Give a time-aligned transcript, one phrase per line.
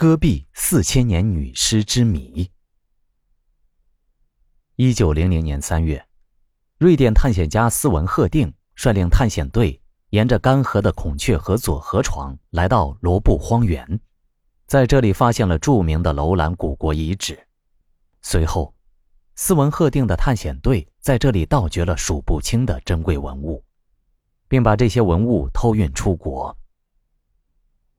[0.00, 2.48] 戈壁四千年女尸之谜。
[4.76, 6.06] 一九零零年三月，
[6.78, 13.98] 瑞典探险家斯文赫定率领探险队，沿着干涸的孔雀河左河床来到罗布荒原，
[14.68, 17.48] 在这里发现了著名的楼兰古国遗址。
[18.22, 18.72] 随后，
[19.34, 23.64] 斯文赫定的探险队在这里盗掘了数不清的珍贵文物，
[24.46, 26.56] 并把这些文物偷运出国。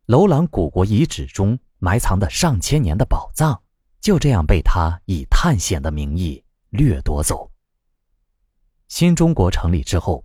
[0.06, 1.60] 楼兰古国遗址中。
[1.80, 3.60] 埋藏的上千年的宝藏，
[4.00, 7.50] 就这样被他以探险的名义掠夺走。
[8.88, 10.24] 新中国成立之后，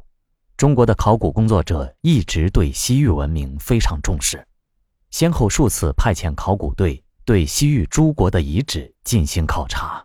[0.56, 4.46] 中国的考古工作者一直对西域文明非常重视，
[5.10, 10.04] 先后数次派遣考古队对西域诸国的遗址进行考察。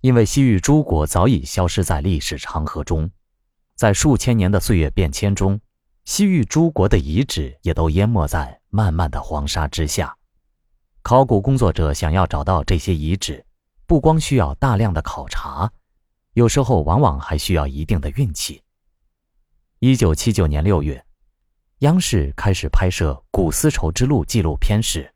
[0.00, 3.10] 因为西域诸国早已消失在历史长河中，
[3.74, 5.60] 在数千年的岁月变迁中，
[6.04, 10.17] 西域诸国的遗址也都淹没在漫漫的黄沙之下。
[11.08, 13.42] 考古工作者想要找到这些遗址，
[13.86, 15.72] 不光需要大量的考察，
[16.34, 18.62] 有时候往往还需要一定的运气。
[19.78, 21.02] 一九七九年六月，
[21.78, 25.10] 央视开始拍摄《古丝绸之路》纪录片时，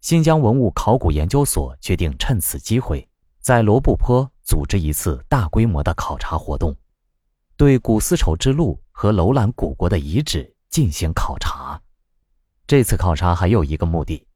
[0.00, 3.06] 新疆文物考古研究所决定趁此机会，
[3.42, 6.74] 在罗布泊组织一次大规模的考察活动，
[7.58, 11.78] 对古丝绸之路和楼兰古国的遗址进行考察。
[12.66, 14.26] 这次考察还有一个目的。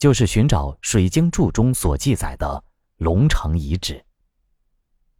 [0.00, 2.64] 就是寻找《水经注》中所记载的
[2.96, 4.02] 龙城遗址。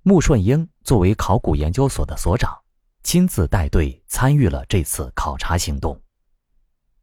[0.02, 2.58] 穆顺英作为考古研究所的所长，
[3.02, 6.00] 亲自带队参与了这次考察行动。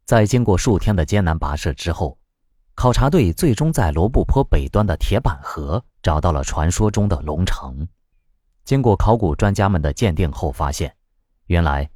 [0.04, 2.18] 在经过数天的艰难跋涉之后，
[2.74, 7.86] 考察队最终在罗布泊北端的铁板河找到了传说中的龙城。
[8.64, 10.92] 经过考古专家们的鉴定后，发现，
[11.46, 11.84] 原来《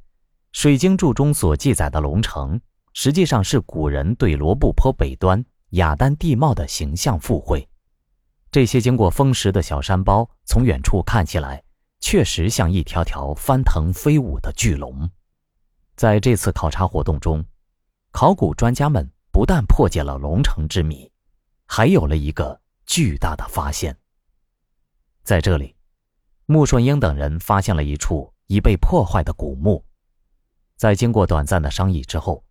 [0.53, 2.61] 水经注》中所记载的龙城，
[2.93, 5.43] 实际上是古人对罗布泊北端。
[5.73, 7.67] 雅丹地貌的形象附会，
[8.51, 11.63] 这些经过风蚀的小山包，从远处看起来，
[11.99, 15.09] 确实像一条条翻腾飞舞的巨龙。
[15.95, 17.43] 在这次考察活动中，
[18.11, 21.11] 考古专家们不但破解了龙城之谜，
[21.65, 23.97] 还有了一个巨大的发现。
[25.23, 25.75] 在这里，
[26.45, 29.83] 穆顺英等人发现了一处已被破坏的古墓。
[30.77, 32.45] 在经过短暂的商议之后，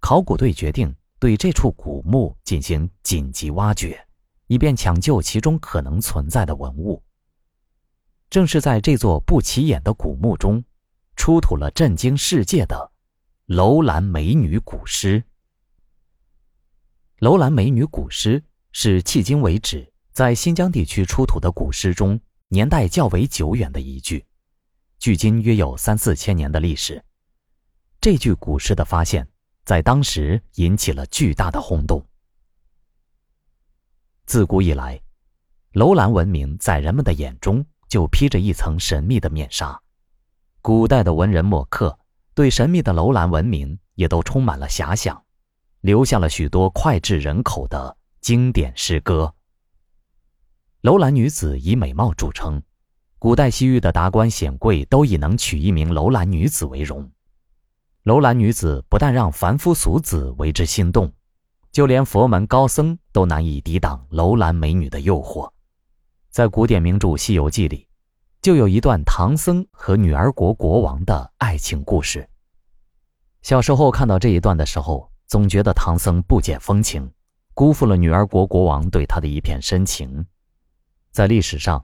[0.00, 0.92] 考古队决定。
[1.24, 3.98] 对这处古墓进行紧急挖掘，
[4.46, 7.02] 以便抢救其中可能存在的文物。
[8.28, 10.62] 正是在这座不起眼的古墓中，
[11.16, 12.92] 出土了震惊世界的
[13.46, 15.24] 楼兰美女古尸。
[17.20, 24.26] 楼兰美女古尸是迄今为止在新疆地区出土的古尸中年代较为久远的一具，
[24.98, 27.02] 距今约有三四千年的历史。
[27.98, 29.26] 这具古尸的发现。
[29.64, 32.04] 在当时引起了巨大的轰动。
[34.26, 35.00] 自古以来，
[35.72, 39.80] 楼兰文明在人们的眼中就披着一层神秘的面纱。
[40.60, 41.98] 古代的文人墨客
[42.34, 45.22] 对神秘的楼兰文明也都充满了遐想，
[45.80, 49.34] 留下了许多脍炙人口的经典诗歌。
[50.80, 52.62] 楼兰女子以美貌著称，
[53.18, 57.10] 古代西域的达官显贵都以能娶一名楼兰女子为荣。
[58.04, 61.10] 楼兰女子不但让凡夫俗子为之心动，
[61.72, 65.50] 就连佛门高僧都难以抵挡楼兰美女的诱惑。
[66.28, 67.88] 在古典名著《西游记》里，
[68.42, 72.28] 就有一段唐僧和女儿国国王的爱情故事。
[73.40, 77.10] 小时候看到这一段的时候，总觉得唐僧不解风情，
[77.54, 80.26] 辜负了女儿国国王对他的一片深情。
[81.10, 81.82] 在历史上，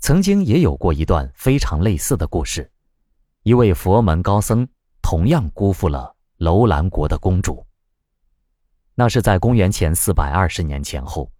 [0.00, 2.70] 曾经也有过一段非常类似的故事，
[3.42, 4.68] 一位佛门高僧。
[5.08, 7.64] 同样辜负了楼兰国的公主。
[8.96, 11.30] 那是在公元前四百二十年前后，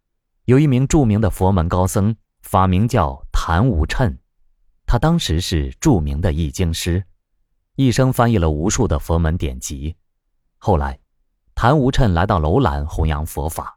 [0.44, 4.16] 有一名著名的佛门高僧，法名叫昙无谶，
[4.86, 7.02] 他当时是著名的译经师，
[7.74, 9.96] 一生翻译了无数的佛门典籍。
[10.58, 11.00] 后来，
[11.56, 13.76] 昙无谶来到楼兰弘扬佛法，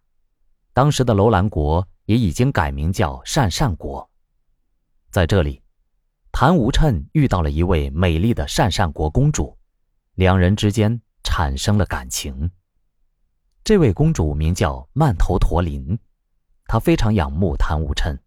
[0.72, 4.08] 当时的楼兰国也已经改名叫鄯善国。
[5.10, 5.64] 在这里，
[6.32, 9.58] 昙无谶遇到了一位美丽的鄯善国公主。
[10.20, 12.52] 两人之间产生了感情。
[13.64, 15.98] 这位公主名叫曼头陀林，
[16.66, 18.20] 她非常仰慕谭无琛，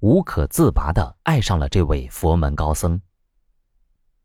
[0.00, 3.00] 无可自拔的爱上了这位佛门高僧。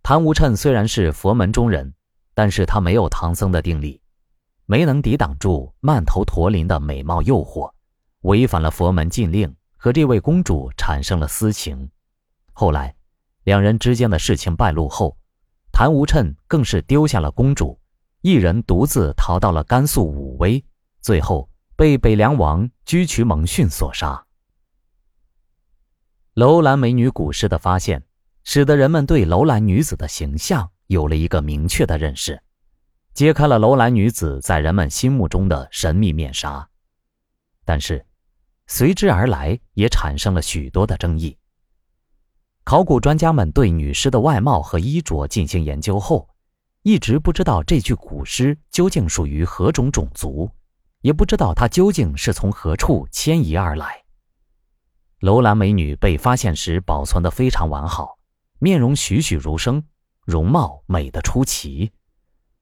[0.04, 1.94] 谭无琛虽然是佛门中人，
[2.34, 4.02] 但是他没有唐僧的定力，
[4.66, 7.72] 没能抵挡住曼头陀林的美貌诱惑，
[8.24, 11.90] 违反了佛门禁令，和这位公主产生了私情。
[12.52, 12.94] 后来，
[13.46, 15.16] 两人之间的事情败露后。
[15.72, 17.80] 谭无谶更是丢下了公主，
[18.22, 20.64] 一人独自逃到了甘肃武威，
[21.02, 24.26] 最后被北凉王居渠蒙逊所杀。
[26.34, 28.04] 楼兰美女古尸的发现，
[28.44, 32.42] 使得人们对楼兰女子的形象有了一个明确的认识，
[33.14, 36.70] 揭开了楼兰女子在人们心目中的神秘面纱。
[37.64, 38.06] 但是，
[38.68, 41.38] 随之而来也产生了许多的争议。
[42.70, 46.30] 考古专家们对女尸的外貌和衣着进行研究后，
[46.84, 50.48] 一直不知道这具古尸究竟属于何种种族，
[51.02, 54.04] 也不知道她究竟是从何处迁移而来。
[55.22, 58.20] 楼兰美女被发现时保存得非常完好，
[58.60, 59.84] 面容栩栩如生，
[60.24, 61.92] 容貌美得出奇。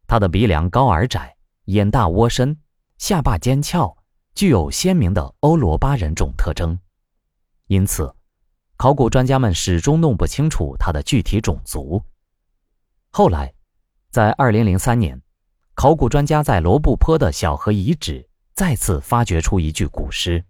[0.08, 2.58] 她的鼻梁高而窄，眼大窝深，
[2.98, 3.98] 下巴尖翘，
[4.34, 6.80] 具有鲜明的欧罗巴人种特征。
[7.68, 8.16] 因此，
[8.78, 12.02] 考古专家们始终弄不清楚她的具体种族。
[13.10, 13.54] 后来，
[14.12, 15.22] 在2003年，
[15.74, 20.46] 考古专家在罗布泊的小河遗址再次发掘出一具古尸，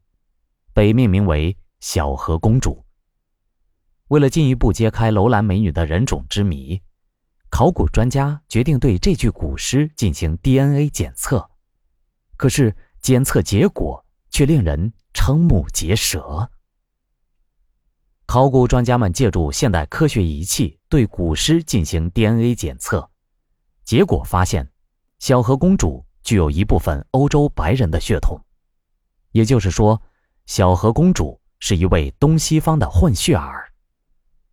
[0.73, 1.57] 被命名为。
[1.79, 2.83] 小河公主。
[4.07, 6.81] 为了进一步揭开楼兰美女的人种之谜，
[7.51, 11.47] 考古专家决定对这具古尸进行 DNA 检测。
[12.35, 16.49] 可是检测结果却令人瞠目结舌。
[18.27, 23.09] 考古专家们借助现代科学仪器对古尸进行 DNA 检测，
[23.83, 24.69] 结果发现，
[25.17, 28.39] 小河公主具有一部分欧洲白人的血统，
[29.31, 29.99] 也就是说，
[30.45, 31.41] 小河公主。
[31.59, 33.73] 是一位东西方的混血儿，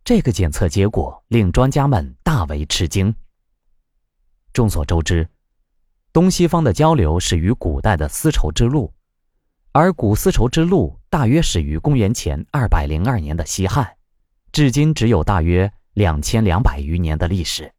[0.03, 3.13] 这个检测结果令专家们大为吃惊。
[4.51, 5.29] 众所周知，
[6.11, 8.91] 东西方的交流始于古代的丝绸之路，
[9.71, 13.95] 而古丝绸之路大约始于公元前二百零二年的西汉，
[14.51, 17.73] 至今只有大约两千两百余年的历史。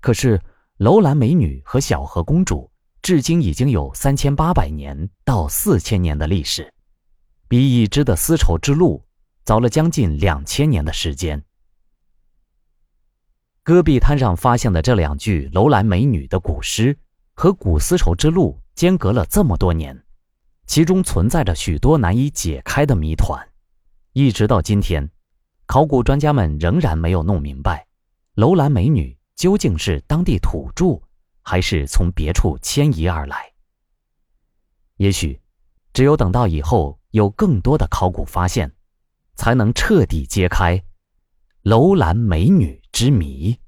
[0.00, 0.40] 可是，
[0.78, 2.70] 楼兰美女和小河公主
[3.02, 6.72] 至今已经有三千八百年到四千年的历史。
[7.46, 9.04] 比已知的丝绸之路
[9.44, 11.44] 早了将近两千年的时间。
[13.62, 16.96] 戈壁滩上发现的这两具楼兰美女的古尸，
[17.34, 20.05] 和古丝绸之路间隔了这么多年，
[20.66, 23.48] 其中存在着许多难以解开的谜团。
[24.12, 25.10] 一直到今天，
[25.66, 27.86] 考古专家们仍然没有弄明白，
[28.34, 31.00] 楼兰美女究竟是当地土著，
[31.42, 33.52] 还是从别处迁移而来。
[34.96, 35.40] 也许，
[35.92, 36.98] 只有等到以后。
[37.12, 38.70] 有更多的考古发现，
[39.36, 40.84] 才能彻底揭开
[41.62, 43.58] 楼兰美女之谜。